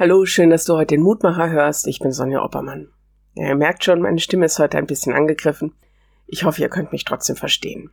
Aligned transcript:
Hallo, 0.00 0.24
schön, 0.24 0.48
dass 0.48 0.64
du 0.64 0.76
heute 0.78 0.94
den 0.94 1.02
Mutmacher 1.02 1.50
hörst. 1.50 1.86
Ich 1.86 1.98
bin 1.98 2.10
Sonja 2.10 2.42
Oppermann. 2.42 2.88
Ja, 3.34 3.48
ihr 3.48 3.54
merkt 3.54 3.84
schon, 3.84 4.00
meine 4.00 4.18
Stimme 4.18 4.46
ist 4.46 4.58
heute 4.58 4.78
ein 4.78 4.86
bisschen 4.86 5.12
angegriffen. 5.12 5.74
Ich 6.26 6.44
hoffe, 6.44 6.62
ihr 6.62 6.70
könnt 6.70 6.90
mich 6.90 7.04
trotzdem 7.04 7.36
verstehen. 7.36 7.90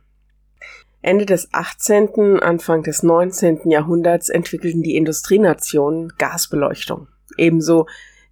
Ende 1.02 1.26
des 1.26 1.52
18., 1.52 2.40
Anfang 2.40 2.82
des 2.82 3.02
19. 3.02 3.68
Jahrhunderts 3.70 4.30
entwickelten 4.30 4.82
die 4.82 4.96
Industrienationen 4.96 6.14
Gasbeleuchtung. 6.16 7.08
Ebenso 7.36 7.86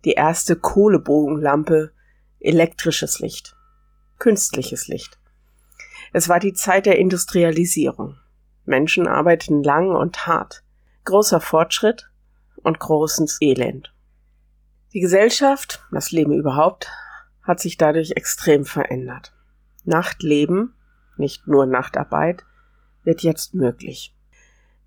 die 0.06 0.12
erste 0.12 0.56
Kohlebogenlampe, 0.56 1.92
elektrisches 2.40 3.20
Licht, 3.20 3.56
künstliches 4.18 4.88
Licht. 4.88 5.18
Es 6.14 6.30
war 6.30 6.40
die 6.40 6.54
Zeit 6.54 6.86
der 6.86 6.98
Industrialisierung. 6.98 8.16
Menschen 8.64 9.06
arbeiteten 9.06 9.62
lang 9.62 9.90
und 9.90 10.26
hart. 10.26 10.62
Großer 11.04 11.42
Fortschritt 11.42 12.08
und 12.62 12.78
großes 12.78 13.38
Elend. 13.40 13.92
Die 14.92 15.00
Gesellschaft, 15.00 15.84
das 15.90 16.10
Leben 16.10 16.32
überhaupt, 16.32 16.90
hat 17.42 17.60
sich 17.60 17.76
dadurch 17.76 18.12
extrem 18.12 18.64
verändert. 18.64 19.32
Nachtleben, 19.84 20.74
nicht 21.16 21.46
nur 21.46 21.66
Nachtarbeit, 21.66 22.44
wird 23.04 23.22
jetzt 23.22 23.54
möglich. 23.54 24.14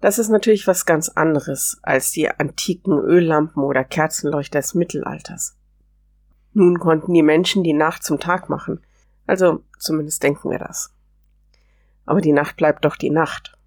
Das 0.02 0.17
ist 0.17 0.30
natürlich 0.30 0.67
was 0.67 0.85
ganz 0.85 1.09
anderes 1.09 1.80
als 1.81 2.11
die 2.11 2.30
antiken 2.30 2.94
Öllampen 2.94 3.63
oder 3.63 3.83
Kerzenleuchter 3.83 4.59
des 4.59 4.73
Mittelalters. 4.73 5.58
Nun 6.53 6.80
konnten 6.80 7.13
die 7.13 7.23
Menschen 7.23 7.63
die 7.63 7.73
Nacht 7.73 8.03
zum 8.03 8.20
Tag 8.20 8.49
machen, 8.49 8.81
also 9.27 9.63
zumindest 9.77 10.23
denken 10.23 10.49
wir 10.49 10.59
das. 10.59 10.94
Aber 12.05 12.22
die 12.22 12.31
Nacht 12.31 12.58
bleibt 12.58 12.86
doch 12.86 12.95
die 12.95 13.11
Nacht. 13.11 13.58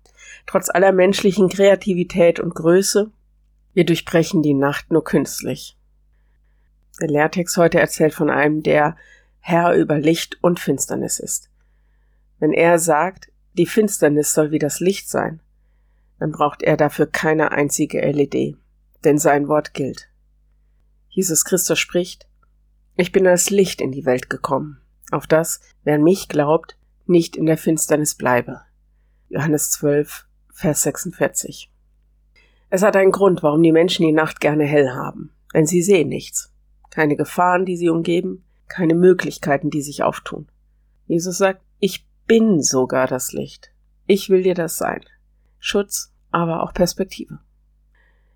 Trotz 0.46 0.68
aller 0.68 0.92
menschlichen 0.92 1.48
Kreativität 1.48 2.40
und 2.40 2.54
Größe, 2.54 3.12
wir 3.74 3.84
durchbrechen 3.84 4.42
die 4.42 4.54
Nacht 4.54 4.90
nur 4.90 5.04
künstlich. 5.04 5.76
Der 7.00 7.08
Lehrtext 7.08 7.56
heute 7.56 7.80
erzählt 7.80 8.14
von 8.14 8.30
einem, 8.30 8.62
der 8.62 8.96
Herr 9.40 9.74
über 9.74 9.98
Licht 9.98 10.38
und 10.42 10.60
Finsternis 10.60 11.18
ist. 11.18 11.50
Wenn 12.38 12.52
er 12.52 12.78
sagt, 12.78 13.32
die 13.54 13.66
Finsternis 13.66 14.34
soll 14.34 14.50
wie 14.50 14.58
das 14.58 14.80
Licht 14.80 15.08
sein, 15.08 15.40
dann 16.18 16.32
braucht 16.32 16.62
er 16.62 16.76
dafür 16.76 17.06
keine 17.06 17.50
einzige 17.52 18.00
LED, 18.00 18.56
denn 19.04 19.18
sein 19.18 19.48
Wort 19.48 19.74
gilt. 19.74 20.08
Jesus 21.08 21.44
Christus 21.44 21.78
spricht, 21.78 22.28
ich 22.94 23.10
bin 23.10 23.26
als 23.26 23.50
Licht 23.50 23.80
in 23.80 23.90
die 23.90 24.04
Welt 24.04 24.30
gekommen, 24.30 24.80
auf 25.10 25.26
das, 25.26 25.60
wer 25.82 25.96
an 25.96 26.02
mich 26.02 26.28
glaubt, 26.28 26.76
nicht 27.06 27.36
in 27.36 27.46
der 27.46 27.58
Finsternis 27.58 28.14
bleibe. 28.14 28.62
Johannes 29.28 29.70
12, 29.72 30.26
Vers 30.52 30.82
46. 30.82 31.71
Es 32.72 32.82
hat 32.82 32.96
einen 32.96 33.12
Grund, 33.12 33.42
warum 33.42 33.62
die 33.62 33.72
Menschen 33.72 34.06
die 34.06 34.12
Nacht 34.12 34.40
gerne 34.40 34.64
hell 34.64 34.90
haben, 34.90 35.30
denn 35.52 35.66
sie 35.66 35.82
sehen 35.82 36.08
nichts 36.08 36.52
keine 36.92 37.16
Gefahren, 37.16 37.64
die 37.64 37.76
sie 37.76 37.88
umgeben, 37.88 38.44
keine 38.68 38.94
Möglichkeiten, 38.94 39.70
die 39.70 39.82
sich 39.82 40.02
auftun. 40.02 40.46
Jesus 41.06 41.38
sagt, 41.38 41.62
ich 41.78 42.06
bin 42.26 42.62
sogar 42.62 43.06
das 43.06 43.32
Licht. 43.32 43.72
Ich 44.06 44.28
will 44.28 44.42
dir 44.42 44.54
das 44.54 44.76
sein. 44.76 45.00
Schutz, 45.58 46.12
aber 46.30 46.62
auch 46.62 46.74
Perspektive. 46.74 47.40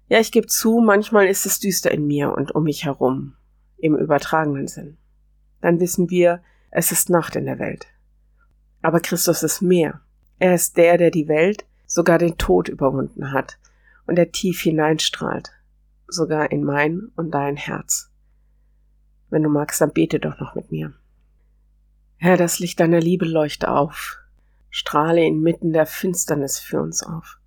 Ja, 0.09 0.21
ich 0.21 0.33
gebe 0.33 0.47
zu, 0.47 0.81
manchmal 0.81 1.27
ist 1.27 1.45
es 1.45 1.61
düster 1.61 1.91
in 1.91 2.07
mir 2.07 2.33
und 2.33 2.55
um 2.55 2.65
mich 2.65 2.85
herum, 2.87 3.35
im 3.77 3.95
übertragenen 3.95 4.69
Sinn. 4.69 4.97
Dann 5.61 5.79
wissen 5.79 6.09
wir, 6.09 6.43
es 6.71 6.93
ist 6.93 7.11
Nacht 7.11 7.37
in 7.37 7.45
der 7.45 7.59
Welt. 7.59 7.87
Aber 8.81 9.01
Christus 9.01 9.43
ist 9.43 9.61
mehr. 9.61 10.01
Er 10.39 10.55
ist 10.55 10.77
der, 10.77 10.97
der 10.97 11.11
die 11.11 11.29
Welt, 11.29 11.67
sogar 11.87 12.19
den 12.19 12.39
Tod 12.39 12.69
überwunden 12.69 13.33
hat 13.33 13.59
und 14.07 14.17
der 14.17 14.33
tief 14.33 14.61
hineinstrahlt, 14.61 15.51
sogar 16.09 16.51
in 16.53 16.65
mein 16.65 17.09
und 17.17 17.33
dein 17.33 17.57
Herz. 17.57 18.11
Wenn 19.29 19.43
du 19.43 19.49
magst, 19.49 19.81
dann 19.81 19.93
bete 19.93 20.21
doch 20.21 20.39
noch 20.39 20.55
mit 20.55 20.71
mir. 20.71 20.95
Herr, 22.17 22.37
das 22.37 22.59
Licht 22.59 22.81
deiner 22.81 23.01
Liebe 23.01 23.27
leuchte 23.27 23.71
auf, 23.71 24.19
strahle 24.71 25.25
inmitten 25.25 25.73
der 25.73 25.87
Finsternis 25.87 26.59
für 26.59 26.81
uns 26.81 27.03
auf. 27.03 27.39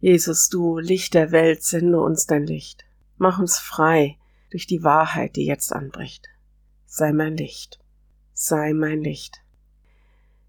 Jesus, 0.00 0.50
du 0.50 0.78
Licht 0.78 1.14
der 1.14 1.32
Welt, 1.32 1.62
sende 1.62 2.00
uns 2.00 2.26
dein 2.26 2.46
Licht. 2.46 2.84
Mach 3.16 3.38
uns 3.38 3.58
frei 3.58 4.18
durch 4.50 4.66
die 4.66 4.82
Wahrheit, 4.82 5.36
die 5.36 5.46
jetzt 5.46 5.72
anbricht. 5.72 6.28
Sei 6.84 7.12
mein 7.12 7.36
Licht. 7.36 7.78
Sei 8.34 8.74
mein 8.74 9.00
Licht. 9.00 9.42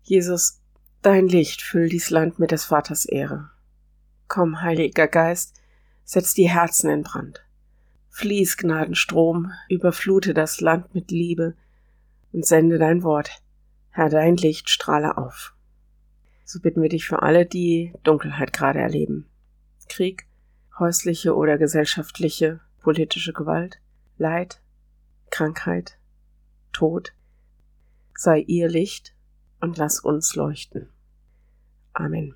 Jesus, 0.04 0.60
dein 1.02 1.28
Licht 1.28 1.62
füllt 1.62 1.94
dies 1.94 2.10
Land 2.10 2.38
mit 2.38 2.52
des 2.52 2.66
Vaters 2.66 3.06
Ehre. 3.06 3.52
Komm, 4.36 4.62
Heiliger 4.62 5.08
Geist, 5.08 5.62
setz 6.04 6.34
die 6.34 6.50
Herzen 6.50 6.90
in 6.90 7.04
Brand. 7.04 7.46
Fließ, 8.10 8.58
Gnadenstrom, 8.58 9.54
überflute 9.70 10.34
das 10.34 10.60
Land 10.60 10.94
mit 10.94 11.10
Liebe 11.10 11.56
und 12.34 12.46
sende 12.46 12.78
dein 12.78 13.02
Wort. 13.04 13.42
Herr, 13.92 14.10
dein 14.10 14.36
Licht 14.36 14.70
strahle 14.70 15.18
auf. 15.18 15.56
So 16.44 16.60
bitten 16.60 16.82
wir 16.82 16.90
dich 16.90 17.08
für 17.08 17.22
alle, 17.22 17.46
die 17.46 17.94
Dunkelheit 18.04 18.52
gerade 18.52 18.80
erleben. 18.80 19.26
Krieg, 19.88 20.28
häusliche 20.78 21.34
oder 21.34 21.58
gesellschaftliche, 21.58 22.60
politische 22.82 23.32
Gewalt, 23.32 23.80
Leid, 24.18 24.60
Krankheit, 25.30 25.98
Tod. 26.74 27.14
Sei 28.14 28.40
ihr 28.40 28.68
Licht 28.68 29.16
und 29.62 29.78
lass 29.78 30.02
uns 30.02 30.36
leuchten. 30.36 30.90
Amen. 31.94 32.36